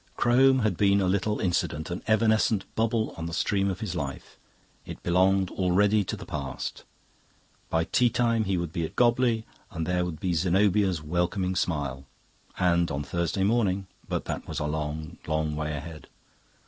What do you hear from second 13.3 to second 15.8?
morning but that was a long, long way